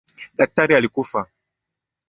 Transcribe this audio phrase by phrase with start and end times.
[0.37, 1.27] Daktari alikufa